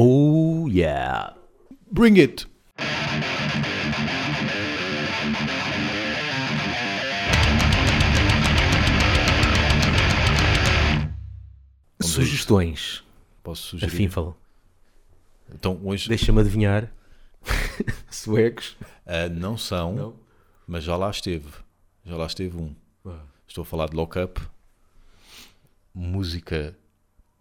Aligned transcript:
Oh 0.00 0.68
yeah. 0.68 1.34
Bring 1.90 2.20
it! 2.20 2.46
Sugestões. 12.00 13.02
Posso 13.42 13.62
sugerir? 13.70 13.90
Finfal. 13.90 14.36
Então, 15.52 15.80
hoje 15.82 16.08
Deixa-me 16.08 16.42
adivinhar. 16.42 16.92
Suecos. 18.08 18.76
ah, 19.04 19.28
não 19.28 19.58
são, 19.58 19.94
Não? 19.96 20.16
mas 20.64 20.84
já 20.84 20.96
lá 20.96 21.10
esteve. 21.10 21.48
Já 22.04 22.16
lá 22.16 22.26
esteve 22.26 22.56
um. 22.56 22.72
Estou 23.48 23.62
a 23.62 23.64
falar 23.64 23.88
de 23.88 23.96
Lock 23.96 24.16
Up. 24.20 24.40
Música 25.92 26.76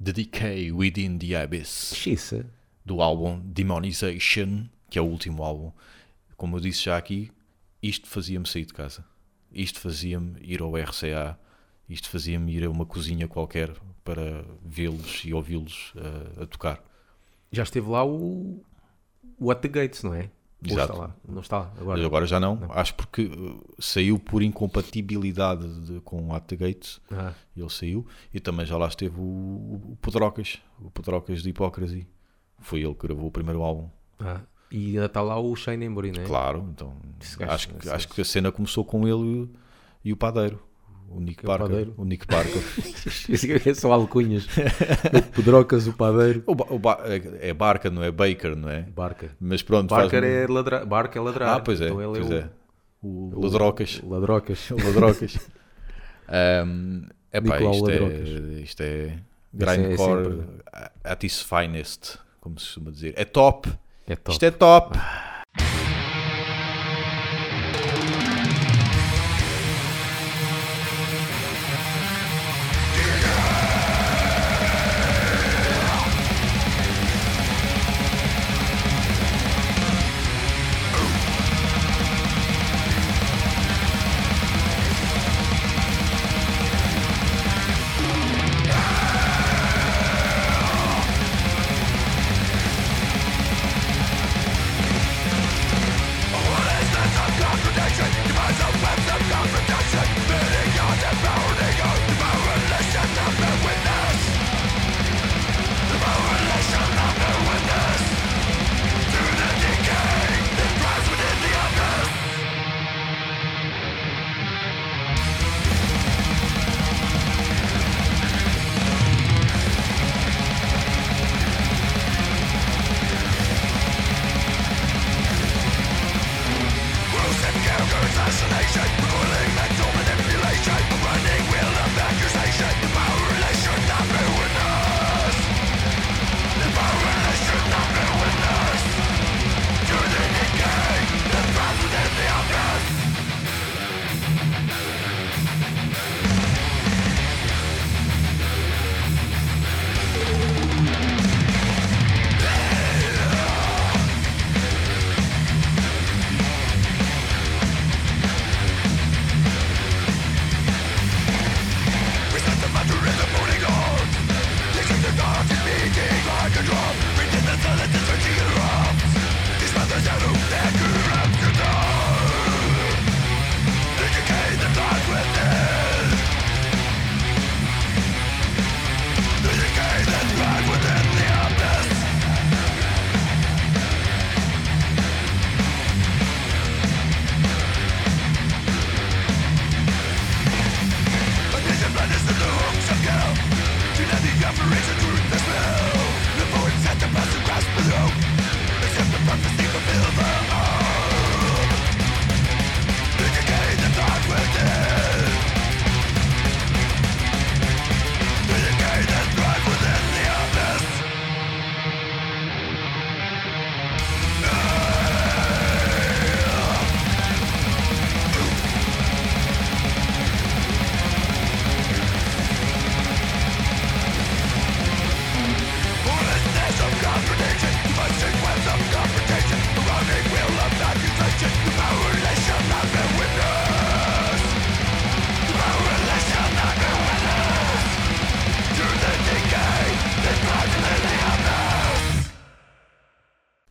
The 0.03 0.13
Decay 0.13 0.71
Within 0.71 1.17
the 1.17 1.35
Abyss. 1.35 1.93
Xiça. 1.95 2.45
do 2.85 3.01
álbum 3.01 3.41
Demonization, 3.43 4.69
que 4.89 4.97
é 4.97 5.01
o 5.01 5.05
último 5.05 5.43
álbum. 5.43 5.71
Como 6.37 6.55
eu 6.55 6.61
disse 6.61 6.85
já 6.85 6.95
aqui, 6.95 7.29
isto 7.83 8.07
fazia-me 8.07 8.47
sair 8.47 8.65
de 8.65 8.73
casa. 8.73 9.03
Isto 9.51 9.79
fazia-me 9.79 10.39
ir 10.41 10.61
ao 10.61 10.75
RCA. 10.75 11.37
Isto 11.89 12.09
fazia-me 12.09 12.53
ir 12.53 12.63
a 12.63 12.69
uma 12.69 12.85
cozinha 12.85 13.27
qualquer 13.27 13.73
para 14.03 14.45
vê-los 14.63 15.23
e 15.25 15.33
ouvi-los 15.33 15.93
uh, 15.95 16.43
a 16.43 16.45
tocar. 16.45 16.83
Já 17.51 17.63
esteve 17.63 17.89
lá 17.89 18.05
o. 18.05 18.63
O 19.39 19.51
At 19.51 19.61
the 19.61 19.67
Gates, 19.67 20.03
não 20.03 20.13
é? 20.13 20.29
Ou 20.65 20.71
Exato. 20.71 20.91
está 20.93 21.03
lá? 21.05 21.15
Não 21.27 21.41
está 21.41 21.71
agora. 21.79 22.05
agora 22.05 22.25
já 22.25 22.39
não. 22.39 22.59
Acho 22.69 22.95
porque 22.95 23.23
uh, 23.25 23.63
saiu 23.79 24.17
por 24.17 24.41
incompatibilidade 24.41 25.67
de- 25.81 25.99
com 26.01 26.27
o 26.27 26.33
At 26.33 26.45
the 26.45 26.55
Gates. 26.55 26.99
Ah, 27.11 27.33
Ele 27.55 27.69
saiu. 27.69 28.05
E 28.33 28.39
também 28.39 28.65
já 28.65 28.77
lá 28.77 28.87
esteve 28.87 29.19
o, 29.19 29.23
o 29.23 29.97
Pedrocas. 30.01 30.59
O 30.81 30.89
Pedrocas 30.89 31.43
de 31.43 31.49
Hipócrase. 31.49 32.07
Foi 32.59 32.81
ele 32.81 32.93
que 32.95 33.05
gravou 33.07 33.27
o 33.27 33.31
primeiro 33.31 33.61
álbum. 33.61 33.89
ah. 34.19 34.41
E 34.69 34.87
ainda 34.95 35.05
está 35.05 35.21
lá 35.21 35.39
o 35.39 35.55
Shane 35.55 35.85
Embury, 35.85 36.11
não 36.11 36.23
é? 36.23 36.25
Claro, 36.25 36.67
então 36.73 36.93
gajo- 37.39 37.51
acho, 37.53 37.69
que, 37.69 37.89
acho 37.89 38.07
que 38.09 38.19
a 38.19 38.25
cena 38.25 38.51
começou 38.51 38.83
com 38.83 39.07
ele 39.07 39.49
e 40.03 40.09
e 40.09 40.11
o 40.13 40.17
padeiro, 40.17 40.61
o 41.09 41.19
Nick 41.19 41.39
é 41.39 41.43
o 41.43 41.47
Parker. 41.47 41.67
padeiro? 41.67 41.93
O 41.97 42.05
Nick 42.05 42.27
Parker. 42.27 42.61
É 43.69 43.73
só 43.73 43.91
alcunhas. 43.91 44.45
o 44.47 45.31
Pedrocas, 45.35 45.87
o 45.87 45.93
padeiro. 45.93 46.43
o 46.45 46.55
ba- 46.55 46.65
o 46.69 46.79
ba- 46.79 47.01
é 47.05 47.49
é 47.49 47.53
Barca, 47.53 47.89
não 47.89 48.03
é 48.03 48.11
Baker, 48.11 48.55
não 48.55 48.69
é? 48.69 48.81
Barca. 48.83 49.29
Mas 49.39 49.61
pronto, 49.61 49.89
Barker 49.89 50.21
faz- 50.21 50.33
é 50.33 50.47
ladrar. 50.47 50.85
Barca 50.85 51.17
é 51.19 51.21
ladrar. 51.21 51.55
Ah, 51.55 51.59
pois 51.59 51.81
é, 51.81 51.85
Então 51.87 52.01
ele 52.01 52.19
pois 52.21 52.31
é, 52.31 52.37
é. 52.39 52.49
o, 53.01 53.31
O 53.35 53.41
Ladrocas. 53.43 54.01
o 54.03 54.09
Ladrocas. 54.09 54.69
O 54.71 54.75
Ladrocas. 54.75 55.37
um, 56.65 57.03
epá, 57.31 57.55
Nicolau 57.59 57.73
isto, 57.73 57.89
é, 57.89 57.99
Ladrocas. 57.99 58.29
isto 58.63 58.81
é 58.81 58.87
é 59.07 59.19
grindcore 59.53 60.23
sempre- 60.25 60.45
at 61.03 61.23
its 61.23 61.41
finest, 61.41 62.17
como 62.39 62.59
se 62.59 62.65
costuma 62.67 62.91
dizer. 62.91 63.13
É 63.17 63.25
top. 63.25 63.69
É 64.07 64.15
top. 64.15 64.31
Isto 64.31 64.43
é 64.45 64.51
top. 64.51 64.97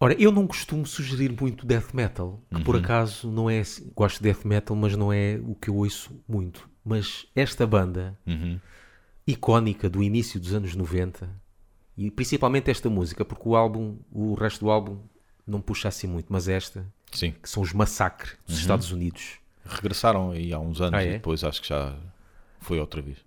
Ora, 0.06 0.14
eu 0.22 0.30
não 0.30 0.46
costumo 0.46 0.86
sugerir 0.86 1.34
muito 1.40 1.66
death 1.66 1.92
metal, 1.92 2.40
que 2.48 2.58
Uhum. 2.58 2.62
por 2.62 2.76
acaso 2.76 3.28
não 3.28 3.50
é. 3.50 3.58
assim- 3.58 3.90
Gosto 3.92 4.18
de 4.18 4.22
death 4.22 4.44
metal, 4.44 4.76
mas 4.76 4.94
não 4.96 5.12
é 5.12 5.40
o 5.44 5.54
que 5.56 5.68
eu 5.68 5.74
ouço 5.74 6.22
muito. 6.28 6.70
Mas 6.84 7.26
esta 7.34 7.66
banda, 7.66 8.16
Uhum. 8.24 8.60
icónica 9.26 9.90
do 9.90 10.02
início 10.04 10.38
dos 10.38 10.54
anos 10.54 10.76
90, 10.76 11.28
e 11.96 12.08
principalmente 12.08 12.70
esta 12.70 12.88
música, 12.88 13.24
porque 13.24 13.48
o 13.48 13.56
álbum, 13.56 13.98
o 14.12 14.34
resto 14.34 14.60
do 14.64 14.70
álbum 14.70 15.00
não 15.44 15.60
puxa 15.60 15.88
assim 15.88 16.06
muito, 16.06 16.26
mas 16.32 16.46
esta, 16.46 16.86
Sim. 17.10 17.32
que 17.42 17.48
são 17.50 17.60
os 17.62 17.72
Massacre 17.72 18.32
dos 18.46 18.58
Estados 18.58 18.92
Unidos. 18.92 19.38
Regressaram 19.64 20.30
aí 20.30 20.52
há 20.52 20.60
uns 20.60 20.80
anos 20.80 20.94
Ah, 21.00 21.04
e 21.04 21.08
é? 21.08 21.12
depois 21.14 21.42
acho 21.42 21.60
que 21.60 21.68
já 21.68 21.96
foi 22.60 22.78
outra 22.78 23.02
vez. 23.02 23.18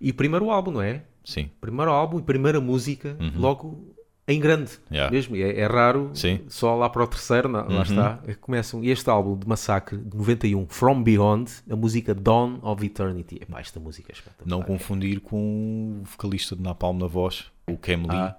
E 0.00 0.12
primeiro 0.12 0.50
álbum, 0.50 0.70
não 0.70 0.82
é? 0.82 1.02
Sim. 1.24 1.50
Primeiro 1.60 1.90
álbum 1.90 2.20
e 2.20 2.22
primeira 2.22 2.60
música, 2.60 3.16
Uhum. 3.18 3.32
logo 3.40 3.96
em 4.28 4.38
grande 4.38 4.72
Yeah. 4.90 5.10
mesmo. 5.10 5.34
É, 5.34 5.58
é 5.58 5.66
raro, 5.66 6.10
Sim. 6.14 6.40
só 6.48 6.76
lá 6.76 6.88
para 6.90 7.02
o 7.02 7.06
terceiro, 7.06 7.48
lá 7.50 7.66
Uhum. 7.66 7.82
está. 7.82 8.20
é 8.24 8.34
que 8.34 8.38
Começam. 8.38 8.84
Este 8.84 9.08
álbum 9.10 9.36
de 9.38 9.48
Massacre 9.48 9.96
de 9.96 10.16
91, 10.16 10.66
From 10.68 11.02
Beyond, 11.02 11.50
a 11.70 11.74
música 11.74 12.14
Dawn 12.14 12.58
of 12.62 12.84
Eternity. 12.84 13.36
Epá, 13.40 13.58
esta 13.60 13.80
música 13.80 14.12
é 14.12 14.14
espetacular. 14.14 14.48
Não 14.48 14.62
confundir 14.62 15.20
com 15.20 16.00
o 16.00 16.04
vocalista 16.04 16.54
de 16.54 16.62
Napalm 16.62 16.98
na 16.98 17.06
voz, 17.06 17.46
o 17.66 17.76
Cam 17.76 18.02
Lee. 18.02 18.10
Ah. 18.12 18.36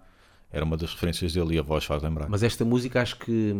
Era 0.51 0.63
uma 0.65 0.77
das 0.77 0.93
referências 0.93 1.33
dele 1.33 1.55
e 1.55 1.59
a 1.59 1.61
voz 1.61 1.83
faz 1.85 2.01
lembrar. 2.01 2.29
Mas 2.29 2.41
esta 2.43 2.63
música 2.63 3.01
acho 3.01 3.17
que 3.19 3.55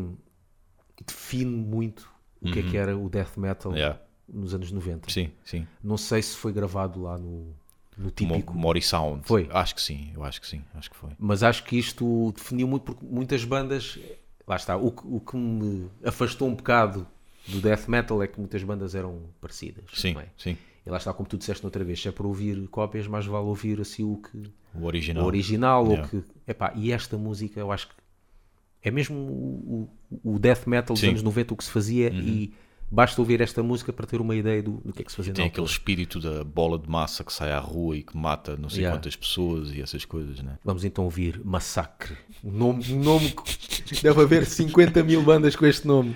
define 1.06 1.52
muito 1.56 2.10
o 2.42 2.52
que 2.52 2.60
é 2.60 2.64
que 2.64 2.78
era 2.78 2.98
o 2.98 3.10
death 3.10 3.38
metal 3.38 3.72
Uhum. 3.72 3.78
Yeah. 3.78 4.00
nos 4.28 4.54
anos 4.54 4.72
90. 4.72 5.10
Sim, 5.12 5.32
sim. 5.44 5.68
Não 5.84 5.98
sei 5.98 6.22
se 6.22 6.36
foi 6.38 6.52
gravado 6.54 7.02
lá 7.02 7.18
no, 7.18 7.54
no 8.00 8.10
típico. 8.10 8.54
Mori 8.58 8.82
Sound. 8.82 9.28
Foi. 9.28 9.48
Acho 9.52 9.76
que 9.76 9.82
sim, 9.82 10.12
eu 10.16 10.24
acho 10.24 10.40
que 10.42 10.48
sim, 10.48 10.62
acho 10.74 10.90
que 10.90 10.96
foi. 10.96 11.10
Mas 11.20 11.44
acho 11.44 11.64
que 11.66 11.78
isto 11.78 12.32
definiu 12.36 12.68
muito 12.68 12.84
porque 12.84 13.06
muitas 13.06 13.44
bandas. 13.44 14.00
Lá 14.48 14.56
está. 14.56 14.76
O, 14.78 14.92
que- 14.92 15.06
o 15.06 15.20
que 15.20 15.36
me 15.38 15.88
afastou 16.04 16.48
um 16.48 16.56
bocado 16.56 17.06
do 17.48 17.60
death 17.62 17.88
metal 17.88 18.24
é 18.24 18.28
que 18.28 18.40
muitas 18.40 18.64
bandas 18.64 18.96
eram 18.96 19.20
parecidas. 19.42 19.84
Sim, 19.94 20.16
é? 20.18 20.26
sim. 20.38 20.58
E 20.86 20.90
lá 20.90 20.98
está, 20.98 21.14
como 21.14 21.28
tu 21.30 21.38
disseste 21.38 21.64
outra 21.66 21.84
vez, 21.84 22.02
se 22.02 22.08
é 22.08 22.12
para 22.12 22.26
ouvir 22.26 22.68
cópias, 22.70 23.06
mais 23.06 23.26
vale 23.26 23.46
ouvir 23.46 23.80
assim 23.82 24.04
o 24.04 24.18
que 24.18 24.50
O 24.74 24.86
original. 24.86 25.24
o 25.24 25.28
original. 25.28 25.86
Yeah. 25.86 26.04
Ou 26.04 26.10
que, 26.10 26.30
epá, 26.48 26.74
e 26.76 26.92
esta 26.92 27.18
música 27.18 27.60
eu 27.60 27.72
acho 27.72 27.90
que 27.90 27.94
é 28.82 28.90
mesmo 28.90 29.16
o, 29.18 29.90
o- 30.24 30.36
o 30.36 30.40
death 30.40 30.66
metal 30.66 30.94
dos 30.94 31.02
Sim. 31.02 31.08
Uhum. 31.08 31.12
anos 31.12 31.24
90 31.24 31.54
o 31.54 31.58
que 31.58 31.64
se 31.66 31.70
fazia 31.72 32.10
e 32.14 32.54
basta 32.92 33.22
ouvir 33.22 33.42
esta 33.42 33.62
música 33.64 33.92
para 33.94 34.06
ter 34.08 34.20
uma 34.22 34.36
ideia 34.36 34.62
do, 34.64 34.74
do 34.84 34.92
que 34.94 35.02
é 35.02 35.06
que 35.06 35.12
se 35.12 35.18
fazia 35.18 35.34
Tem 35.34 35.46
na 35.46 35.48
aquele 35.50 35.62
altura. 35.62 35.78
espírito 35.78 36.20
da 36.20 36.44
bola 36.44 36.78
de 36.80 36.90
massa 36.90 37.24
que 37.24 37.32
sai 37.34 37.52
à 37.52 37.60
rua 37.60 37.98
e 37.98 38.04
que 38.04 38.16
mata 38.18 38.56
não 38.58 38.70
sei 38.70 38.80
Yeah. 38.80 38.98
quantas 38.98 39.16
pessoas 39.16 39.72
e 39.72 39.82
essas 39.82 40.06
coisas, 40.06 40.42
né? 40.42 40.58
Vamos 40.64 40.84
então 40.86 41.04
ouvir 41.04 41.42
Massacre. 41.44 42.16
Um 42.44 42.52
nome, 42.52 42.86
um 42.94 43.00
nome 43.04 43.32
que 43.32 44.02
deve 44.02 44.22
haver 44.22 44.46
50 44.46 45.04
mil 45.04 45.22
bandas 45.22 45.56
com 45.56 45.66
este 45.66 45.86
nome. 45.88 46.16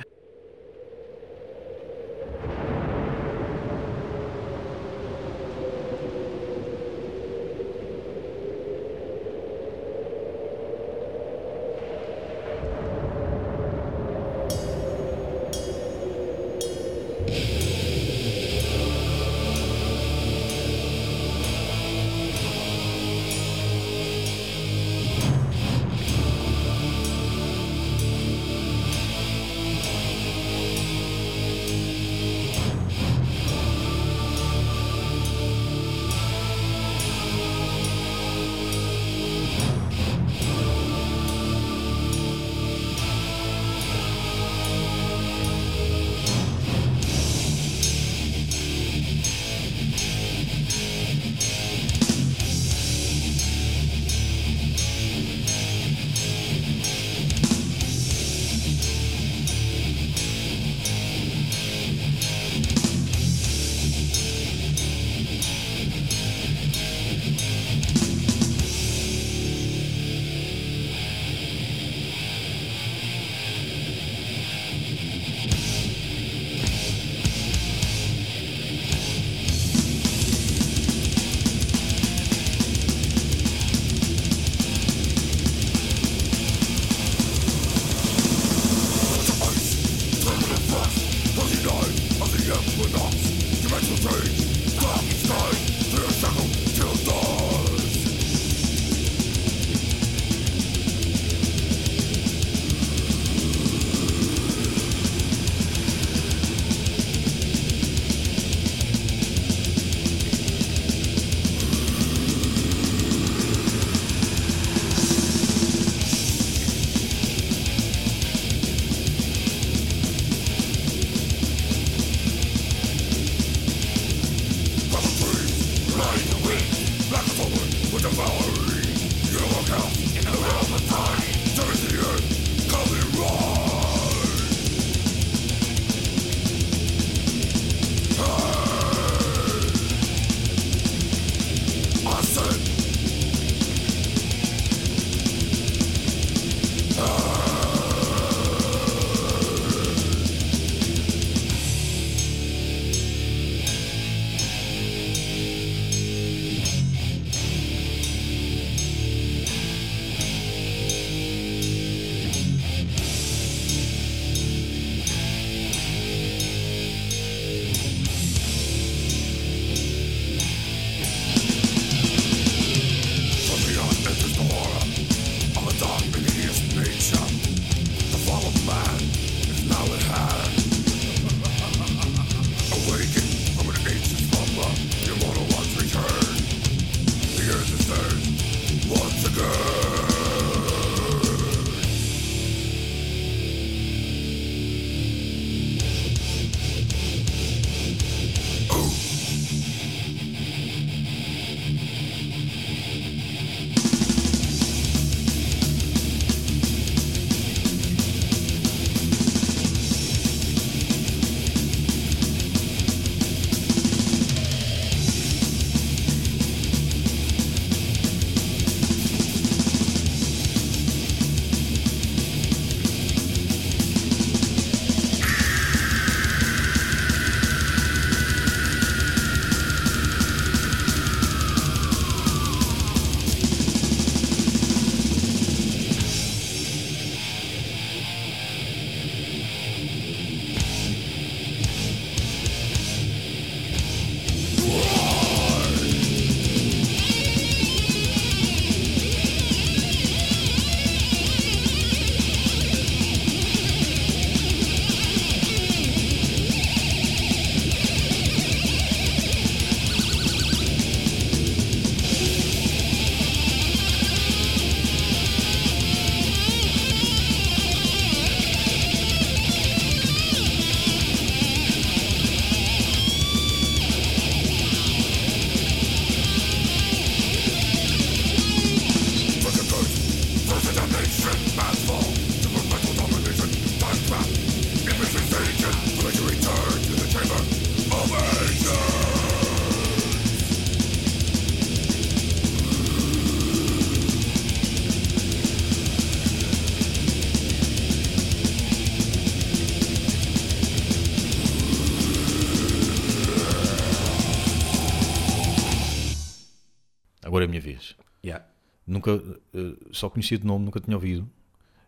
Minha 307.48 307.62
vez. 307.62 307.96
Yeah. 308.24 308.46
Nunca, 308.86 309.12
eh, 309.54 309.76
só 309.92 310.10
conhecia 310.10 310.38
de 310.38 310.46
nome, 310.46 310.66
nunca 310.66 310.80
tinha 310.80 310.96
ouvido. 310.96 311.30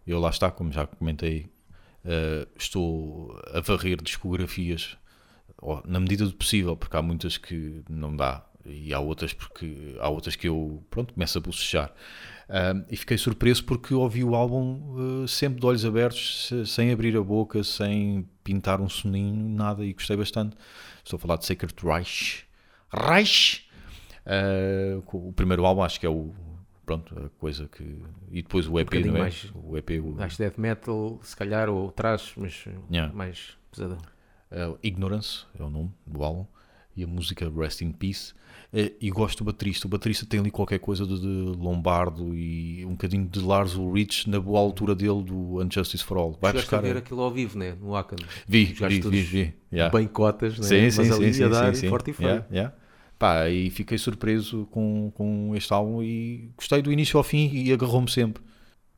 Eu 0.07 0.19
lá 0.19 0.29
está, 0.29 0.49
como 0.51 0.71
já 0.71 0.85
comentei, 0.87 1.47
eh, 2.03 2.47
estou 2.57 3.37
a 3.53 3.59
varrer 3.61 4.01
discografias 4.01 4.97
na 5.85 5.99
medida 5.99 6.25
do 6.25 6.33
possível, 6.33 6.75
porque 6.75 6.95
há 6.95 7.01
muitas 7.01 7.37
que 7.37 7.81
não 7.89 8.15
dá 8.15 8.45
e 8.65 8.93
há 8.93 8.99
outras 8.99 9.31
porque 9.33 9.95
há 9.99 10.09
outras 10.09 10.35
que 10.35 10.47
eu 10.47 10.83
pronto 10.89 11.13
começo 11.13 11.37
a 11.37 11.41
bocejar. 11.41 11.93
Ah, 12.49 12.73
e 12.89 12.95
fiquei 12.95 13.17
surpreso 13.17 13.63
porque 13.63 13.93
ouvi 13.93 14.23
o 14.23 14.35
álbum 14.35 15.23
eh, 15.23 15.27
sempre 15.27 15.59
de 15.59 15.65
olhos 15.65 15.85
abertos, 15.85 16.47
se- 16.47 16.65
sem 16.67 16.91
abrir 16.91 17.15
a 17.17 17.21
boca, 17.21 17.63
sem 17.63 18.27
pintar 18.43 18.79
um 18.81 18.89
soninho, 18.89 19.49
nada, 19.49 19.83
e 19.85 19.93
gostei 19.93 20.15
bastante. 20.17 20.55
Estou 21.03 21.17
a 21.17 21.19
falar 21.19 21.37
de 21.37 21.45
Sacred 21.45 21.73
Reich. 21.83 22.45
Reich! 22.93 23.64
Ah, 24.25 25.01
com 25.05 25.29
o 25.29 25.33
primeiro 25.33 25.65
álbum 25.65 25.83
acho 25.83 25.99
que 25.99 26.05
é 26.05 26.09
o 26.09 26.31
pronto, 26.85 27.17
a 27.19 27.29
coisa 27.39 27.67
que 27.67 27.83
e 28.31 28.41
depois 28.41 28.67
o 28.67 28.79
EP, 28.79 28.85
bocadinho 28.85 29.11
não 29.13 29.17
é? 29.19 29.21
mais- 29.23 29.51
O 29.55 29.77
EP, 29.77 29.99
o, 29.99 30.15
Acho 30.21 30.37
death 30.37 30.57
metal, 30.57 31.19
se 31.23 31.35
calhar, 31.35 31.69
ou 31.69 31.91
traz, 31.91 32.33
mas 32.37 32.65
Yeah. 32.91 33.13
mais 33.13 33.57
pesadão. 33.71 33.97
Uh, 34.51 34.77
Ignorance 34.83 35.45
é 35.59 35.63
o 35.63 35.69
nome 35.69 35.91
do 36.05 36.23
álbum 36.23 36.45
e 36.95 37.03
a 37.03 37.07
música 37.07 37.49
Rest 37.49 37.81
in 37.81 37.91
Peace. 37.91 38.33
Uh, 38.71 38.93
e 39.01 39.09
gosto 39.09 39.39
do 39.39 39.45
baterista. 39.45 39.87
O 39.87 39.89
baterista 39.89 40.25
tem 40.25 40.39
ali 40.39 40.51
qualquer 40.51 40.79
coisa 40.79 41.05
de, 41.05 41.19
de 41.19 41.27
Lombardo 41.57 42.35
e 42.35 42.85
um 42.85 42.91
bocadinho 42.91 43.27
de 43.27 43.39
Lars 43.39 43.75
Ulrich 43.75 44.29
na 44.29 44.39
boa 44.39 44.59
altura 44.59 44.93
dele 44.95 45.23
do 45.23 45.57
Unjustice 45.61 46.03
for 46.03 46.17
All. 46.17 46.37
Vai 46.39 46.53
buscar. 46.53 46.81
ver 46.81 46.97
aquilo 46.97 47.21
ao 47.21 47.31
vivo, 47.31 47.57
né? 47.57 47.75
No 47.81 47.95
Akan. 47.95 48.17
Vi, 48.47 48.65
vi, 48.65 48.99
vi, 49.01 49.21
vi. 49.21 49.53
Yeah. 49.71 49.95
Bem 49.97 50.07
cotas, 50.07 50.57
né? 50.59 50.65
Sim, 50.65 50.81
mas 50.83 50.93
sim, 50.93 51.13
ali 51.13 51.33
sim, 51.33 51.43
a 51.43 51.47
sim, 51.47 51.51
dar 51.51 51.75
sim, 51.75 51.81
sim. 51.81 51.89
forte 51.89 52.11
e 52.11 52.13
feio. 52.13 52.29
Yeah, 52.29 52.47
yeah. 52.51 52.75
Pá, 53.17 53.49
e 53.49 53.69
fiquei 53.69 53.97
surpreso 53.97 54.67
com, 54.71 55.11
com 55.15 55.53
este 55.55 55.73
álbum 55.73 56.03
e 56.03 56.49
gostei 56.57 56.81
do 56.81 56.91
início 56.91 57.17
ao 57.17 57.23
fim 57.23 57.49
e 57.53 57.71
agarrou-me 57.71 58.11
sempre. 58.11 58.43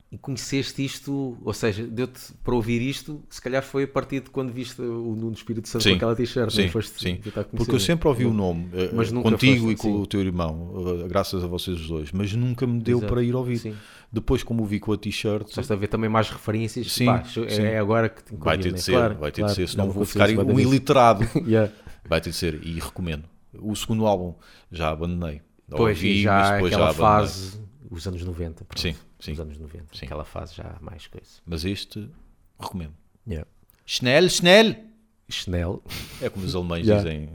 E 0.10 0.18
conheceste 0.18 0.84
isto, 0.86 1.38
ou 1.44 1.54
seja, 1.54 1.86
deu-te 1.86 2.34
para 2.42 2.56
ouvir 2.56 2.82
isto, 2.82 3.22
se 3.30 3.42
calhar 3.42 3.62
foi 3.62 3.84
a 3.84 3.88
partir 3.88 4.22
de 4.22 4.30
quando 4.30 4.54
viste 4.54 4.82
o 4.82 5.14
Nuno 5.16 5.34
Espírito 5.34 5.68
Santo 5.68 5.84
Sim, 5.84 5.90
com 5.90 5.96
aquela 5.98 6.16
t-shirt, 6.16 6.50
sim, 6.50 6.64
não 6.64 6.70
foste 6.70 6.98
sim. 6.98 7.20
Porque 7.52 7.76
eu 7.76 7.80
sempre 7.80 8.08
ouvi 8.08 8.26
o 8.26 8.34
nome, 8.34 8.70
eh, 8.74 8.90
Mas 8.94 9.12
nunca 9.12 9.32
contigo 9.32 9.70
e 9.70 9.76
com 9.76 9.90
sim. 9.90 10.02
o 10.02 10.08
teu 10.08 10.22
irmão, 10.22 11.02
eh, 11.04 11.08
graças 11.10 11.44
a 11.44 11.48
vocês 11.48 11.82
os 11.82 11.88
dois, 11.90 12.12
mas 12.14 12.34
nunca 12.34 12.66
me 12.66 12.80
deu 12.80 13.00
Exato. 13.00 13.14
para 13.14 13.22
ir 13.22 13.36
ouvir. 13.36 13.58
Sim. 13.58 13.76
Depois, 14.10 14.44
como 14.44 14.64
o 14.64 14.66
vi 14.66 14.80
com 14.80 14.94
a 14.94 14.98
t-shirt, 14.98 15.50
Estás 15.50 15.70
a 15.70 15.76
ver 15.76 15.88
também 15.88 16.10
mais 16.10 16.30
referências, 16.30 16.90
Sim, 16.90 17.08
pá, 17.08 17.24
é 17.50 17.78
agora 17.78 18.08
que 18.08 18.24
tenho 18.24 18.40
que 18.40 18.46
vai 18.46 18.58
ter 18.58 18.70
de 18.70 18.76
né? 18.76 18.78
ser, 18.78 18.92
Claro, 18.94 19.16
vai 19.16 19.32
ter 19.34 19.42
claro, 19.42 19.54
de 19.54 19.62
ser, 19.62 19.68
senão 19.68 19.88
não 19.88 19.94
vou 19.94 20.06
ficar 20.06 20.30
um 20.30 20.58
iliterado. 20.60 21.28
Yeah. 21.46 21.72
vai 22.08 22.22
ter 22.22 22.30
de 22.30 22.36
ser, 22.38 22.62
e 22.66 22.80
recomendo. 22.80 23.26
O 23.62 23.76
segundo 23.76 24.06
álbum 24.06 24.36
já 24.72 24.90
abandonei. 24.90 25.42
Pois, 25.70 25.98
Ouvi, 25.98 26.22
já 26.22 26.54
depois 26.54 26.74
aquela 26.74 26.92
já 26.92 26.98
fase, 26.98 27.60
os 27.90 28.08
anos 28.08 28.24
90, 28.24 28.66
pronto, 28.66 28.80
Sim, 28.82 28.96
sim. 29.20 29.32
os 29.34 29.40
anos 29.40 29.58
90, 29.58 29.98
Sim. 29.98 30.06
aquela 30.06 30.24
fase 30.24 30.56
já 30.56 30.64
há 30.64 30.78
mais 30.82 31.08
coisa. 31.08 31.28
Mas 31.46 31.66
este, 31.66 32.10
recomendo. 32.60 32.94
Yeah. 33.28 33.48
Schnell, 33.86 34.30
schnell! 34.30 34.76
Chanel. 35.30 35.84
É 36.22 36.30
como 36.30 36.46
os 36.46 36.56
alemães 36.56 36.86
Yeah. 36.88 37.04
dizem, 37.04 37.30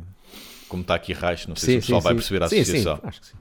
como 0.68 0.82
está 0.82 0.94
aqui 0.94 1.12
Reich, 1.12 1.48
não 1.48 1.56
sei 1.56 1.74
se 1.74 1.78
o 1.78 1.80
pessoal 1.82 2.00
vai 2.00 2.14
perceber 2.14 2.42
a 2.42 2.48
Sim, 2.48 2.60
associação. 2.60 2.96
Sim, 2.96 3.02
acho 3.04 3.20
que 3.20 3.26
sim. 3.26 3.36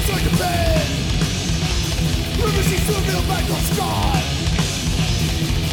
was 0.00 0.10
like 0.10 0.32
a 0.32 0.36
man. 0.38 0.86
She 2.70 2.76
still 2.78 3.00
feel 3.02 3.22
back 3.28 3.44
on 3.50 3.60
sky. 3.74 4.22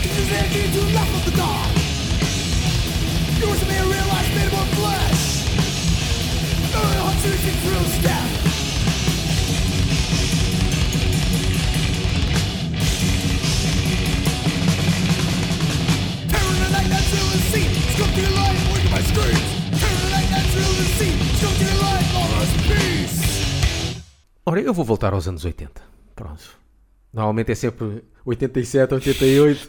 It 0.03 0.13
is 0.19 0.29
energy 0.31 0.63
to 0.73 0.81
laugh 0.95 1.11
of 1.15 1.23
the 1.25 1.35
dark. 1.37 1.71
Yours 3.39 3.59
to 3.59 3.65
me 3.67 3.77
a 3.77 3.85
realized 3.85 4.33
made 4.35 4.51
of 4.51 4.67
flesh. 4.75 5.23
Early 6.75 6.97
on 6.97 7.13
to 7.23 7.29
see 7.37 7.55
through 7.63 7.87
step 7.99 8.27
Terror 16.31 16.53
in 16.53 16.59
the 16.63 16.69
night 16.75 16.89
that's 16.89 17.13
and 17.33 17.45
seen 17.53 17.69
to 17.95 18.21
your 18.21 18.31
life, 18.31 18.91
my 18.91 19.01
screams 19.01 19.49
Terror 19.79 19.93
in 19.93 20.01
the 20.03 20.09
night 20.09 20.29
that's 20.29 20.55
ill 20.55 20.75
and 20.83 20.91
seen 20.99 21.17
to 21.39 21.63
your 21.63 21.81
life, 21.81 22.15
all 22.15 22.31
us 22.41 22.51
peace. 22.67 23.36
Ora, 24.49 24.61
eu 24.61 24.73
vou 24.73 24.85
voltar 24.85 25.13
aos 25.13 25.27
anos 25.27 25.43
80. 25.43 25.81
Pronto. 26.15 26.57
Normalmente 27.11 27.51
é 27.51 27.55
sempre 27.55 28.01
87, 28.23 28.93
88. 28.93 29.67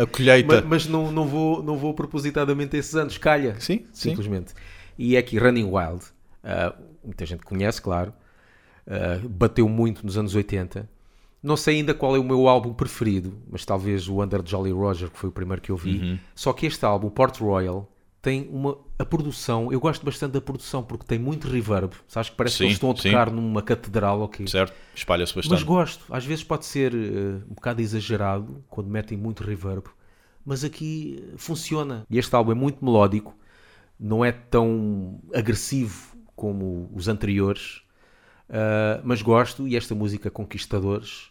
A 0.00 0.06
colheita. 0.06 0.54
mas 0.62 0.64
mas 0.64 0.86
não, 0.86 1.10
não, 1.10 1.26
vou, 1.26 1.60
não 1.64 1.76
vou 1.76 1.92
propositadamente 1.92 2.76
esses 2.76 2.94
anos. 2.94 3.18
Calha. 3.18 3.56
Sim, 3.58 3.86
sim. 3.92 4.10
Simplesmente. 4.10 4.54
E 4.96 5.16
é 5.16 5.18
aqui 5.18 5.36
Running 5.36 5.64
Wild. 5.64 6.04
ah, 6.44 6.76
muita 7.02 7.26
gente 7.26 7.42
conhece, 7.42 7.82
claro. 7.82 8.14
Ah, 8.86 9.20
bateu 9.28 9.68
muito 9.68 10.06
nos 10.06 10.16
anos 10.16 10.36
80. 10.36 10.88
Não 11.42 11.56
sei 11.56 11.78
ainda 11.78 11.92
qual 11.92 12.14
é 12.14 12.18
o 12.20 12.24
meu 12.24 12.46
álbum 12.46 12.72
preferido, 12.72 13.36
mas 13.50 13.64
talvez 13.64 14.08
o 14.08 14.22
Under 14.22 14.42
Jolly 14.46 14.70
Roger, 14.70 15.10
que 15.10 15.18
foi 15.18 15.28
o 15.28 15.32
primeiro 15.32 15.60
que 15.60 15.72
eu 15.72 15.76
vi. 15.76 15.98
Uhum. 15.98 16.18
Só 16.36 16.52
que 16.52 16.66
este 16.66 16.84
álbum, 16.84 17.10
Port 17.10 17.36
Royal, 17.40 17.92
tem 18.24 18.48
uma. 18.50 18.78
A 18.98 19.04
produção, 19.04 19.70
eu 19.70 19.78
gosto 19.78 20.04
bastante 20.04 20.32
da 20.32 20.40
produção 20.40 20.82
porque 20.82 21.04
tem 21.04 21.18
muito 21.18 21.46
reverb. 21.46 21.92
Sabes 22.08 22.30
que 22.30 22.36
parece 22.36 22.54
que 22.54 22.58
Sim, 22.58 22.64
eles 22.64 22.76
estão 22.76 22.90
a 22.90 22.96
sim. 22.96 23.10
tocar 23.10 23.30
numa 23.30 23.60
catedral, 23.60 24.22
ok? 24.22 24.46
Certo? 24.48 24.72
Espalha-se 24.94 25.36
Mas 25.36 25.46
bastante. 25.46 25.64
gosto. 25.66 26.04
Às 26.14 26.24
vezes 26.24 26.42
pode 26.42 26.64
ser 26.64 26.94
eh, 26.94 27.42
um 27.50 27.54
bocado 27.54 27.82
exagerado 27.82 28.64
quando 28.70 28.88
metem 28.88 29.18
muito 29.18 29.42
reverb, 29.44 29.84
mas 30.44 30.64
aqui 30.64 31.32
funciona. 31.36 32.06
E 32.08 32.18
este 32.18 32.34
álbum 32.34 32.52
é 32.52 32.54
muito 32.54 32.82
melódico, 32.82 33.36
não 34.00 34.24
é 34.24 34.32
tão 34.32 35.20
agressivo 35.34 36.16
como 36.34 36.90
os 36.94 37.08
anteriores, 37.08 37.82
ah, 38.48 39.00
mas 39.04 39.20
gosto. 39.22 39.66
E 39.68 39.76
esta 39.76 39.94
música 39.94 40.30
Conquistadores, 40.30 41.30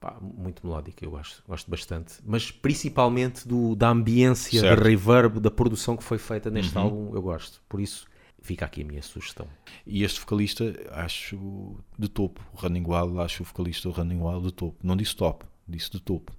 pá, 0.00 0.16
muito 0.20 0.66
melódica, 0.66 1.04
eu 1.04 1.10
gosto, 1.10 1.42
gosto 1.46 1.70
bastante. 1.70 2.14
Mas 2.24 2.50
principalmente 2.50 3.46
do, 3.46 3.76
da 3.76 3.90
ambiência, 3.90 4.60
Certo. 4.60 4.78
da 4.82 4.88
reverb, 4.88 5.38
da 5.40 5.50
produção 5.50 5.96
que 5.96 6.02
foi 6.02 6.16
feita 6.18 6.50
neste 6.50 6.76
álbum, 6.78 7.14
eu 7.14 7.20
gosto. 7.22 7.60
Por 7.68 7.80
isso, 7.80 8.06
fica 8.40 8.64
aqui 8.64 8.82
a 8.82 8.84
minha 8.84 9.02
sugestão. 9.02 9.46
E 9.86 10.02
este 10.02 10.18
vocalista, 10.20 10.64
acho 10.92 11.76
de 11.98 12.08
topo. 12.08 12.40
O 12.54 12.56
Running 12.56 12.84
Wild, 12.86 13.20
acho 13.20 13.42
o 13.42 13.46
vocalista 13.46 13.88
do 13.88 13.94
Running 13.94 14.20
Wild 14.22 14.46
de 14.46 14.52
topo. 14.54 14.78
Não 14.82 14.96
disse 14.96 15.14
top, 15.14 15.44
disse 15.68 15.90
de 15.90 16.00
topo. 16.00 16.32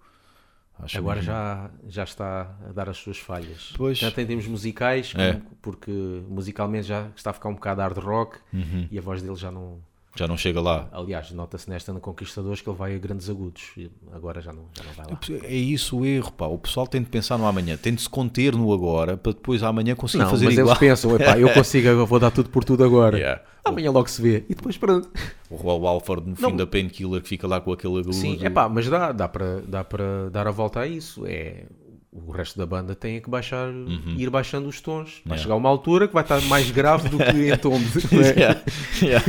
Acho 0.80 0.98
Agora 0.98 1.18
mesmo. 1.18 1.32
já, 1.32 1.70
já 1.88 2.04
está 2.04 2.58
a 2.68 2.72
dar 2.72 2.90
as 2.90 2.98
suas 2.98 3.20
falhas. 3.20 3.72
Pois. 3.78 4.00
Tanto 4.00 4.20
em 4.20 4.26
termos 4.26 4.48
musicais, 4.48 5.14
É. 5.16 5.40
porque 5.62 5.92
musicalmente 6.28 6.88
já 6.88 7.10
está 7.16 7.30
a 7.30 7.34
ficar 7.34 7.50
um 7.50 7.54
bocado 7.54 7.82
hard 7.82 7.98
rock 8.00 8.40
Uhum. 8.52 8.88
e 8.90 8.98
a 8.98 9.02
voz 9.02 9.22
dele 9.22 9.36
já 9.36 9.52
não. 9.52 9.80
Já 10.14 10.28
não 10.28 10.36
chega 10.36 10.60
lá. 10.60 10.90
Aliás, 10.92 11.32
nota-se 11.32 11.70
nesta 11.70 11.94
no 11.94 12.02
Conquistadores 12.02 12.60
que 12.60 12.70
ele 12.70 12.78
vai 12.78 12.94
a 12.96 12.98
grandes 12.98 13.30
agudos. 13.30 13.64
E 13.78 13.90
agora 14.14 14.42
já 14.42 14.52
não, 14.52 14.66
já 14.76 14.84
não 14.84 14.92
vai 14.92 15.06
lá. 15.06 15.46
É 15.46 15.56
isso 15.56 16.00
o 16.00 16.06
erro, 16.06 16.32
pá. 16.34 16.48
O 16.48 16.58
pessoal 16.58 16.86
tem 16.86 17.02
de 17.02 17.08
pensar 17.10 17.38
no 17.38 17.46
amanhã, 17.46 17.78
tem 17.78 17.96
de 17.96 18.02
se 18.02 18.10
conter 18.10 18.54
no 18.54 18.74
agora 18.74 19.16
para 19.16 19.32
depois 19.32 19.64
amanhã 19.64 19.96
conseguir 19.96 20.24
Não, 20.24 20.30
fazer 20.30 20.46
mas 20.46 20.54
igual. 20.56 20.68
eles 20.68 20.80
pensam, 20.80 21.16
epá, 21.16 21.40
eu 21.40 21.50
consigo, 21.54 21.88
eu 21.88 22.06
vou 22.06 22.20
dar 22.20 22.30
tudo 22.32 22.50
por 22.50 22.64
tudo 22.64 22.84
agora. 22.84 23.18
Yeah. 23.22 23.42
Amanhã 23.64 23.92
logo 23.92 24.10
se 24.10 24.22
vê. 24.22 24.44
E 24.50 24.56
depois 24.56 24.76
pronto. 24.78 25.08
O 25.50 25.88
Alford 25.88 26.28
no 26.30 26.36
fim 26.36 26.42
Não. 26.42 26.56
da 26.56 26.66
Painkiller 26.68 27.22
que 27.22 27.30
fica 27.30 27.48
lá 27.48 27.62
com 27.62 27.72
aquele 27.72 27.94
agudo. 28.00 28.12
Sim, 28.14 28.40
é 28.42 28.50
pá, 28.50 28.68
mas 28.68 28.90
dá, 28.90 29.12
dá 29.12 29.28
para 29.30 29.62
dá 29.62 29.84
para 29.84 30.30
dar 30.32 30.48
a 30.48 30.52
volta 30.52 30.80
a 30.80 30.88
isso. 30.88 31.24
É, 31.28 31.66
o 32.12 32.32
resto 32.32 32.58
da 32.58 32.66
banda 32.66 32.96
tem 32.96 33.22
que 33.22 33.30
baixar, 33.30 33.70
ir 34.18 34.30
baixando 34.32 34.68
os 34.68 34.82
tons. 34.82 35.22
Vai 35.24 35.34
Yeah. 35.38 35.44
chegar 35.44 35.54
a 35.54 35.58
uma 35.58 35.70
altura 35.70 36.08
que 36.08 36.14
vai 36.16 36.24
estar 36.24 36.42
mais 36.44 36.72
grave 36.72 37.08
do 37.10 37.18
que 37.20 37.24
em 37.54 37.58
tom. 37.58 37.76
é? 37.76 38.40
Yeah, 38.40 38.62
yeah. 39.04 39.26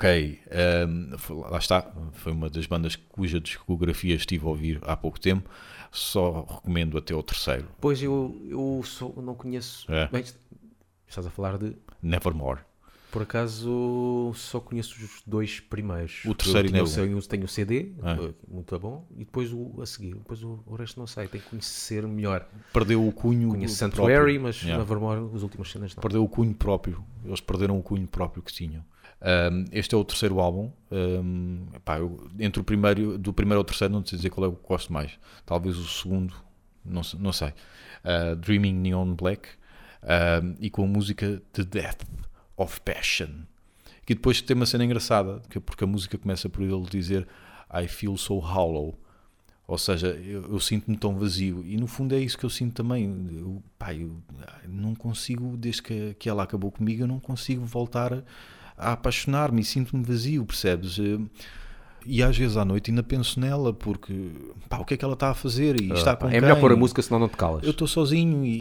Ok, 0.00 0.40
ehm, 0.50 1.16
foi- 1.18 1.36
lá 1.36 1.58
está, 1.58 1.82
foi 2.12 2.32
uma 2.32 2.48
das 2.48 2.66
bandas 2.66 2.96
cuja 2.96 3.38
discografia 3.38 4.14
estive 4.14 4.46
a 4.46 4.48
ouvir 4.48 4.78
há 4.82 4.96
pouco 4.96 5.20
tempo, 5.20 5.48
só 5.92 6.42
recomendo 6.48 6.96
até 6.96 7.14
o 7.14 7.22
terceiro, 7.22 7.66
Pois 7.80 8.02
eu, 8.02 8.40
eu 8.48 8.80
só 8.84 9.12
não 9.20 9.34
conheço. 9.34 9.90
É. 9.92 10.08
Bem, 10.08 10.24
estás 11.06 11.26
a 11.26 11.30
falar 11.30 11.58
de. 11.58 11.76
Nevermore. 12.02 12.60
Por 13.12 13.22
acaso 13.22 14.30
só 14.36 14.60
conheço 14.60 14.94
os 15.04 15.20
dois 15.26 15.58
primeiros. 15.58 16.24
O 16.24 16.32
terceiro 16.32 16.68
eu 16.68 16.72
tenho, 16.72 16.84
ainda 16.84 17.00
é 17.00 17.04
tenho, 17.06 17.22
tenho 17.22 17.44
o 17.44 17.48
CD, 17.48 17.92
Ah. 18.02 18.16
eh, 18.22 18.32
muito 18.48 18.78
bom, 18.78 19.04
e 19.16 19.24
depois 19.24 19.52
o 19.52 19.82
a 19.82 19.86
seguir. 19.86 20.14
Depois 20.14 20.42
o, 20.44 20.62
o 20.64 20.76
resto 20.76 20.98
não 21.00 21.08
sei, 21.08 21.26
tenho 21.26 21.42
que 21.42 21.50
conhecer 21.50 22.06
melhor. 22.06 22.48
Perdeu 22.72 23.04
o 23.04 23.12
cunho 23.12 23.48
Conheço 23.48 23.76
próprio. 23.78 23.96
Sanctuary, 24.06 24.38
mas 24.38 24.62
Yeah. 24.62 24.78
Nevermore, 24.78 25.34
as 25.34 25.42
últimas 25.42 25.68
cenas 25.72 25.94
não. 25.96 26.00
Perdeu 26.00 26.22
o 26.22 26.28
cunho 26.28 26.54
próprio, 26.54 27.04
eles 27.24 27.40
perderam 27.40 27.76
o 27.76 27.82
cunho 27.82 28.06
próprio 28.06 28.44
que 28.44 28.52
tinham. 28.52 28.84
Ehm, 29.22 29.64
este 29.72 29.94
é 29.94 29.98
o 29.98 30.04
terceiro 30.04 30.40
álbum. 30.40 30.70
Ehm, 30.90 31.66
epá, 31.74 31.98
eu- 31.98 32.28
entre 32.38 32.60
o 32.60 32.64
primeiro, 32.64 33.18
do 33.18 33.32
primeiro 33.32 33.58
ao 33.58 33.64
terceiro, 33.64 33.92
não 33.92 34.04
sei 34.04 34.16
dizer 34.16 34.30
qual 34.30 34.46
é 34.46 34.48
o 34.48 34.56
que 34.56 34.66
gosto 34.66 34.92
mais. 34.92 35.12
Talvez 35.44 35.76
o 35.76 35.86
segundo, 35.86 36.34
não, 36.84 37.02
não 37.18 37.32
sei. 37.32 37.48
Uh, 38.04 38.34
Dreaming 38.36 38.74
Neon 38.74 39.14
Black 39.14 39.48
um, 40.02 40.54
e 40.58 40.70
com 40.70 40.84
a 40.84 40.86
música 40.86 41.42
The 41.52 41.64
Death 41.64 42.02
of 42.56 42.80
Passion. 42.80 43.28
Que 44.06 44.14
depois 44.14 44.40
tem 44.40 44.56
uma 44.56 44.66
cena 44.66 44.84
engraçada, 44.84 45.42
que- 45.50 45.60
porque 45.60 45.84
a 45.84 45.86
música 45.86 46.16
começa 46.18 46.48
por 46.48 46.62
ele 46.62 46.86
dizer 46.90 47.28
I 47.72 47.86
feel 47.86 48.16
so 48.16 48.38
hollow. 48.38 48.98
Ou 49.68 49.78
seja, 49.78 50.08
eu, 50.08 50.50
eu 50.50 50.58
sinto-me 50.58 50.96
tão 50.96 51.16
vazio. 51.16 51.62
E 51.64 51.76
no 51.76 51.86
fundo 51.86 52.14
é 52.14 52.18
isso 52.18 52.36
que 52.36 52.44
eu 52.44 52.50
sinto 52.50 52.74
também. 52.74 53.04
Eu, 53.38 53.62
pá, 53.78 53.94
eu 53.94 54.16
não 54.66 54.94
consigo, 54.96 55.56
desde 55.56 55.80
que, 55.82 56.14
que 56.18 56.28
ela 56.28 56.42
acabou 56.42 56.72
comigo, 56.72 57.02
eu 57.04 57.06
não 57.06 57.20
consigo 57.20 57.64
voltar 57.64 58.12
a, 58.12 58.22
a 58.80 58.92
apaixonar-me 58.92 59.60
e 59.60 59.64
sinto-me 59.64 60.02
vazio, 60.02 60.44
percebes? 60.44 60.98
Eh, 60.98 61.18
E 62.06 62.22
às 62.22 62.36
vezes 62.36 62.56
à 62.56 62.64
noite 62.64 62.90
ainda 62.90 63.02
penso 63.02 63.38
nela, 63.38 63.74
porque 63.74 64.30
pá, 64.70 64.78
o 64.78 64.84
que 64.86 64.94
é 64.94 64.96
que 64.96 65.04
ela 65.04 65.12
está 65.14 65.28
a 65.30 65.34
fazer? 65.34 65.78
E 65.80 65.92
está 65.92 66.16
com 66.16 66.28
é 66.28 66.40
melhor 66.40 66.54
quem? 66.54 66.60
pôr 66.62 66.72
a 66.72 66.76
música, 66.76 67.02
senão 67.02 67.20
não 67.20 67.28
te 67.28 67.36
calas. 67.36 67.62
Eu 67.62 67.72
estou 67.72 67.86
sozinho 67.86 68.42
e. 68.44 68.58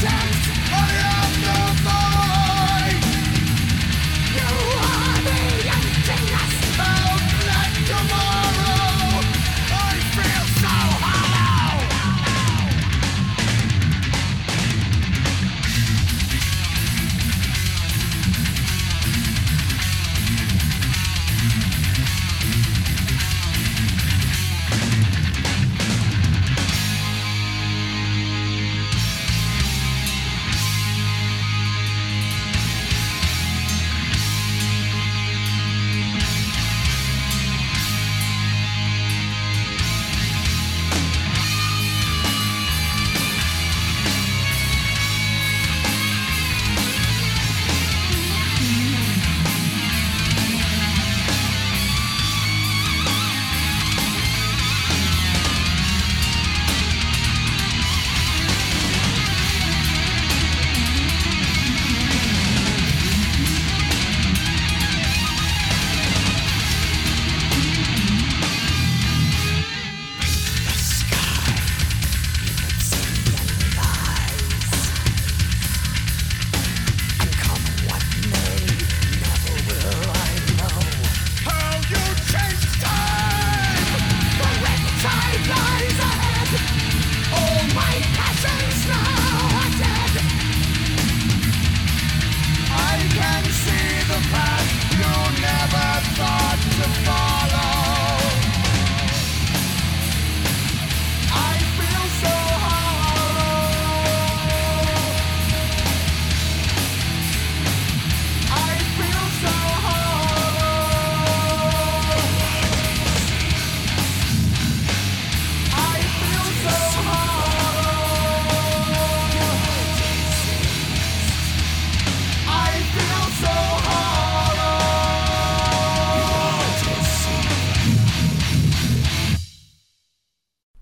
James, 0.00 1.07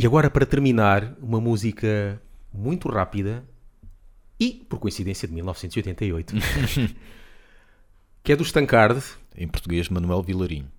agora, 0.07 0.31
para 0.31 0.47
terminar, 0.47 1.15
uma 1.21 1.41
música 1.41 2.21
muito 2.53 2.89
rápida 2.89 3.45
e, 4.39 4.65
por 4.69 4.79
coincidência, 4.79 5.27
de 5.27 5.35
1988, 5.35 6.35
que 8.23 8.33
é 8.33 8.37
do 8.37 8.45
Stancard, 8.45 9.03
Em 9.37 9.49
português, 9.49 9.89
Manuel 9.89 10.23
Vilarinho. 10.23 10.71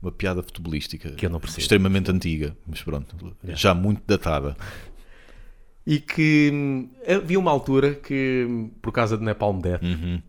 Uma 0.00 0.12
piada 0.12 0.42
futebolística. 0.42 1.10
Que 1.12 1.26
eu 1.26 1.30
não 1.30 1.40
percebo. 1.40 1.60
Extremamente 1.60 2.10
antiga, 2.10 2.56
mas 2.66 2.82
pronto. 2.82 3.36
Já 3.42 3.72
muito 3.72 4.02
datada. 4.06 4.56
e 5.86 5.98
que 5.98 6.50
hum, 6.52 6.88
havia 7.06 7.38
uma 7.38 7.50
altura 7.50 7.94
que, 7.94 8.46
hum, 8.48 8.70
por 8.80 8.92
causa 8.92 9.16
de 9.16 9.24
Napalm 9.24 9.60
Death, 9.60 9.82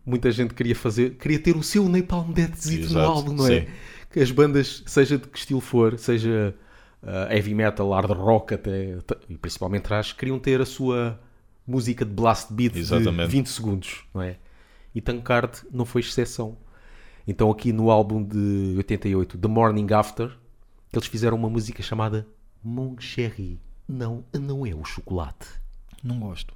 muita 0.06 0.32
gente 0.32 0.54
queria 0.54 0.76
fazer, 0.76 1.12
queria 1.15 1.39
ter 1.39 1.56
o 1.56 1.63
seu 1.63 1.88
Napalm 1.88 2.32
Death 2.32 2.65
no 2.91 3.00
álbum, 3.00 3.34
não 3.34 3.48
é? 3.48 3.62
sim. 3.62 3.67
Que 4.12 4.19
as 4.21 4.32
bandas, 4.32 4.84
seja 4.86 5.17
de 5.17 5.28
que 5.28 5.38
estilo 5.38 5.60
for, 5.60 5.98
seja 5.98 6.56
ah, 7.06 7.34
heavy 7.34 7.54
metal, 7.54 7.91
hard 7.91 8.12
rock 8.12 8.54
até, 8.56 8.98
e 9.30 9.38
principalmente 9.38 9.84
thrash, 9.84 10.13
queriam 10.13 10.39
ter 10.39 10.60
a 10.60 10.65
sua 10.65 11.20
música 11.65 12.04
de 12.04 12.12
blast 12.12 12.52
beat 12.52 12.74
de 12.74 12.80
Exatamente. 12.80 13.30
20 13.30 13.48
segundos, 13.48 14.04
não 14.13 14.22
é? 14.22 14.38
E 14.94 15.02
Tankard 15.02 15.62
não 15.72 15.86
foi 15.86 16.02
exceção. 16.02 16.58
Então 17.28 17.52
aqui 17.52 17.72
no 17.72 17.89
álbum 17.89 18.24
de 18.24 18.76
88, 18.78 19.38
The 19.38 19.48
Morning 19.48 19.91
After, 19.94 20.36
eles 20.91 21.08
fizeram 21.08 21.38
uma 21.38 21.50
música 21.50 21.84
chamada 21.84 22.28
Mon 22.63 22.96
Chéri. 23.00 23.60
Não, 23.88 24.24
não 24.34 24.65
é 24.65 24.74
o 24.74 24.84
chocolate. 24.84 25.48
Não 26.04 26.20
gosto. 26.20 26.54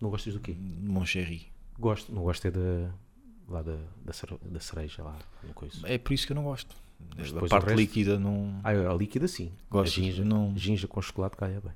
Não 0.00 0.10
gostas 0.10 0.34
do 0.34 0.40
quê? 0.40 0.54
Mon 0.58 1.04
chéri. 1.04 1.46
Gosto. 1.78 2.12
Não 2.12 2.22
gosto 2.22 2.46
é 2.46 2.50
da, 2.50 2.90
lá 3.48 3.62
da, 3.62 3.76
da, 4.04 4.12
da 4.42 4.60
cereja 4.60 5.02
lá. 5.02 5.16
Não 5.42 5.52
coisa. 5.52 5.80
É 5.84 5.98
por 5.98 6.12
isso 6.12 6.26
que 6.26 6.32
eu 6.32 6.36
não 6.36 6.44
gosto. 6.44 6.74
Mas 7.16 7.30
a 7.30 7.40
parte 7.40 7.52
o 7.52 7.56
resto- 7.56 7.74
líquida 7.76 8.18
não. 8.18 8.60
Ah, 8.62 8.70
a 8.70 8.94
líquida 8.94 9.26
sim. 9.28 9.52
Gostas? 9.70 9.92
A 9.92 10.06
ginja, 10.06 10.24
Não. 10.24 10.56
ginja 10.56 10.86
com 10.88 11.00
chocolate 11.02 11.36
calha 11.36 11.60
bem. 11.60 11.72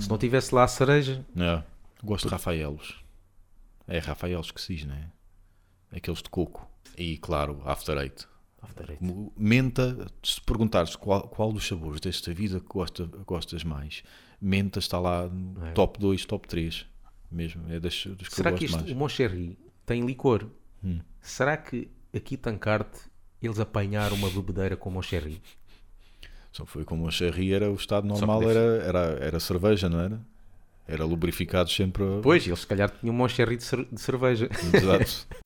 Se 0.00 0.08
não 0.08 0.16
tivesse 0.18 0.54
lá 0.54 0.64
a 0.64 0.68
cereja, 0.68 1.24
É. 1.36 1.62
Gosto 2.02 2.26
de 2.28 2.30
Rafaelos. 2.32 3.02
É 3.88 3.98
Rafaelos 3.98 4.50
que 4.50 4.60
se 4.60 4.74
diz, 4.76 4.84
não 4.86 4.94
é? 4.94 5.10
Aqueles 5.96 6.22
de 6.22 6.28
coco. 6.28 6.68
E 6.96 7.16
claro, 7.18 7.60
After 7.64 7.96
Eight. 7.98 8.26
after 8.62 8.90
eight. 8.90 9.02
Menta, 9.36 10.06
se 10.22 10.40
perguntares 10.40 10.94
qual, 10.96 11.22
qual 11.28 11.52
dos 11.52 11.66
sabores 11.66 12.00
desta 12.00 12.32
vida 12.32 12.60
que 12.60 12.66
gosta, 12.68 13.04
gostas 13.26 13.64
mais, 13.64 14.02
menta 14.40 14.78
está 14.78 14.98
lá 14.98 15.26
no 15.26 15.66
É. 15.66 15.72
top 15.72 15.98
2, 15.98 16.24
top 16.24 16.46
3. 16.46 16.86
Mesmo, 17.30 17.64
é 17.72 17.80
das, 17.80 18.06
dos 18.06 18.28
que 18.28 18.34
Será 18.34 18.52
que 18.52 18.60
gosto 18.66 18.76
isto, 18.76 18.80
o 18.80 18.84
mais. 18.84 18.96
Moncherry 18.96 19.58
tem 19.84 20.04
licor? 20.06 20.46
Hum. 20.84 21.00
Será 21.20 21.56
que 21.56 21.90
aqui 22.14 22.36
Tancarte 22.36 23.00
eles 23.46 23.58
apanharam 23.60 24.16
uma 24.16 24.30
bebedeira 24.30 24.76
com 24.76 24.90
Moncherry? 24.90 25.40
Só 26.52 26.64
foi 26.64 26.84
como 26.84 27.08
a 27.08 27.10
Cherry 27.10 27.52
era 27.52 27.70
o 27.70 27.74
estado 27.74 28.06
normal, 28.06 28.42
era, 28.48 28.60
era, 28.84 28.98
era 29.20 29.40
cerveja, 29.40 29.88
não 29.88 29.98
era? 30.00 30.20
Era 30.86 31.04
lubrificado 31.04 31.68
sempre. 31.70 32.04
a- 32.04 32.20
Pois, 32.22 32.46
eles 32.46 32.60
se 32.60 32.66
calhar 32.66 32.90
tinham 32.90 33.12
um 33.14 33.18
Moncherry 33.18 33.56
de, 33.56 33.64
cer- 33.64 33.86
de 33.90 34.00
cerveja. 34.00 34.48
Exato. 34.72 35.26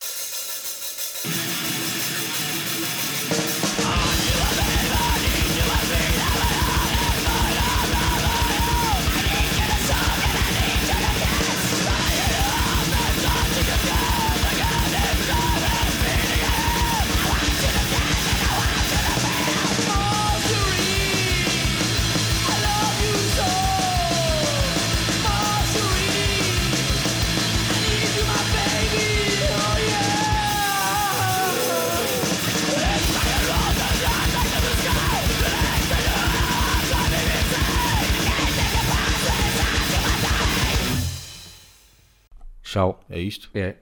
Tchau. 42.78 43.04
É 43.10 43.20
isto? 43.20 43.50
É 43.54 43.76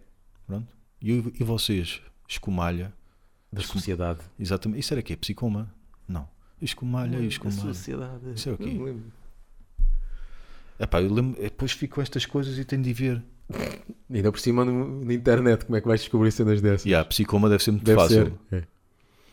Pronto. 0.47 0.67
E, 1.03 1.11
e 1.13 1.45
vocês? 1.45 2.01
Escumalha. 2.29 2.93
da 3.53 3.63
sociedade. 3.63 4.21
Exatamente. 4.39 4.81
Isso 4.81 4.93
era 4.95 5.01
o 5.01 5.05
quê? 5.05 5.17
Psicoma? 5.17 5.73
Não. 6.09 6.27
Escumalha, 6.61 7.19
Da 7.19 7.25
escumalha. 7.25 7.61
sociedade. 7.61 8.33
Isso 8.35 8.49
é 8.49 8.53
o 8.53 8.59
quê? 8.59 8.73
Não 8.73 8.85
lembro. 8.85 9.13
Epá, 10.79 11.01
eu 11.01 11.13
lembro, 11.13 11.41
depois 11.41 11.73
fico 11.73 11.97
com 11.97 12.03
estas 12.03 12.27
coisas 12.27 12.59
e 12.59 12.65
tenho 12.65 12.83
de 12.83 12.93
ver. 12.93 13.23
Ainda 14.11 14.31
por 14.33 14.41
cima 14.41 14.65
no- 14.65 15.05
na 15.05 15.13
internet, 15.15 15.65
como 15.65 15.77
é 15.77 15.81
que 15.81 15.87
vais 15.87 16.01
descobrir 16.01 16.31
cenas 16.33 16.61
dessas? 16.61 16.85
E 16.87 16.95
a 16.95 17.05
psicoma 17.05 17.49
deve 17.49 17.63
ser 17.63 17.71
muito 17.73 17.85
Deve 17.85 18.01
fácil. 18.01 18.39
ser. 18.51 18.57
É. 18.57 18.65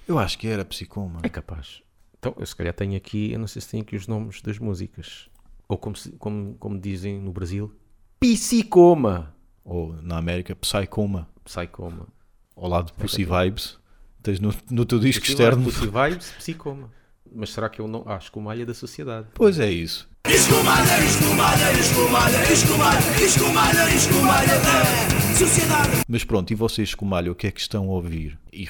Eu 0.08 0.20
acho 0.20 0.38
que 0.38 0.48
era 0.48 0.64
psicoma. 0.66 1.20
É 1.24 1.30
capaz. 1.30 1.82
Então, 2.20 2.34
eu 2.38 2.46
se 2.46 2.56
calhar 2.56 2.74
tenho 2.74 2.96
aqui, 2.96 3.32
eu 3.32 3.40
não 3.40 3.48
sei 3.48 3.62
se 3.62 3.70
tenho 3.70 3.84
aqui 3.84 3.96
os 3.96 4.08
nomes 4.08 4.42
das 4.42 4.58
músicas. 4.60 5.30
Ou 5.68 5.78
como, 5.78 5.96
se- 5.96 6.12
como, 6.14 6.54
como 6.56 6.80
dizem 6.80 7.20
no 7.20 7.32
Brasil, 7.32 7.74
Psicoma. 8.20 9.34
Ou 9.64 9.94
na 10.02 10.18
América, 10.18 10.56
Psycoma. 10.56 11.28
Psycoma. 11.46 12.08
Ao 12.56 12.68
lado 12.68 12.88
de 12.88 12.94
Pussy 12.94 13.26
Vibes. 13.26 13.78
Tens 14.22 14.40
no, 14.40 14.54
no 14.70 14.86
teu 14.86 15.00
disco 15.00 15.22
Pussy 15.22 15.34
externo. 15.34 15.64
Pussy 15.64 15.88
Vibes, 15.88 16.32
Psicoma. 16.38 16.90
Mas 17.36 17.50
será 17.50 17.70
que 17.70 17.82
eu 17.82 17.88
não. 17.88 18.04
Ah, 18.06 18.18
escumalha 18.18 18.66
da 18.66 18.74
sociedade. 18.74 19.28
Pois 19.34 19.60
é 19.60 19.70
isso. 19.70 20.08
Escumalha, 20.26 21.04
escumalha, 21.04 21.74
escumalha, 21.74 22.54
escumalha, 22.54 23.24
escumalha, 23.26 23.96
escumalha 23.96 24.60
da 24.60 25.36
sociedade. 25.36 25.92
Mas 26.08 26.24
pronto, 26.24 26.52
e 26.52 26.56
vocês, 26.56 26.90
Escumalha, 26.90 27.32
o 27.32 27.36
que 27.36 27.48
é 27.48 27.52
que 27.52 27.60
estão 27.60 27.90
a 27.90 27.92
ouvir? 27.92 28.40
E, 28.52 28.68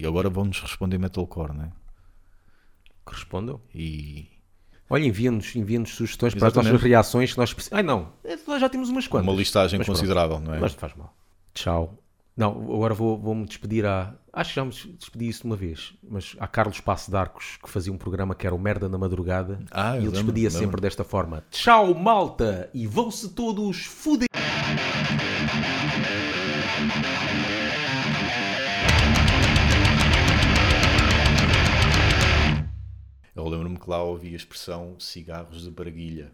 e 0.00 0.06
agora 0.06 0.30
vão-nos 0.30 0.60
responder 0.60 0.96
metalcore, 0.96 1.52
não 1.52 1.64
é? 1.64 1.72
Que 3.06 3.14
respondam. 3.14 3.60
E 3.74 4.28
Olha, 4.90 5.04
envia-nos 5.04 5.54
envia 5.54 5.84
sugestões 5.84 6.34
para 6.34 6.46
as 6.48 6.52
Exatamente. 6.52 6.72
nossas 6.72 6.82
reações 6.88 7.32
que 7.32 7.38
nós. 7.38 7.54
Ai 7.70 7.82
não, 7.82 8.08
nós 8.46 8.60
já 8.60 8.68
temos 8.68 8.88
umas 8.88 9.06
quantas. 9.06 9.28
uma 9.28 9.36
listagem 9.36 9.78
Mas 9.78 9.86
pronto. 9.86 9.98
considerável, 9.98 10.40
não 10.40 10.54
é? 10.54 10.58
Mas 10.58 10.72
faz 10.72 10.94
mal. 10.94 11.14
Tchau. 11.54 11.98
Não, 12.36 12.52
agora 12.72 12.94
vou- 12.94 13.18
vou-me 13.18 13.44
despedir 13.46 13.84
a. 13.84 14.14
Acho 14.32 14.50
que 14.50 14.56
já 14.56 14.64
me 14.64 14.70
despedi 14.70 15.28
isso 15.28 15.40
de 15.40 15.46
uma 15.46 15.56
vez, 15.56 15.92
mas 16.08 16.36
há 16.38 16.46
Carlos 16.46 16.80
Passo 16.80 17.10
de 17.10 17.16
Arcos 17.16 17.58
que 17.62 17.68
fazia 17.68 17.92
um 17.92 17.98
programa 17.98 18.32
que 18.34 18.46
era 18.46 18.54
o 18.54 18.58
Merda 18.58 18.88
na 18.88 18.96
Madrugada 18.96 19.58
Ah, 19.72 19.96
e 19.96 20.02
ele 20.02 20.10
despedia 20.12 20.48
sempre 20.48 20.80
desta 20.80 21.02
forma: 21.02 21.42
Tchau, 21.50 21.92
malta! 21.94 22.70
E 22.72 22.86
vão-se 22.86 23.30
todos 23.30 23.84
fuder. 23.84 24.28
Que 33.78 33.88
lá 33.88 34.02
ouvi 34.02 34.32
a 34.32 34.36
expressão 34.36 34.98
cigarros 34.98 35.62
de 35.62 35.70
barguilha. 35.70 36.32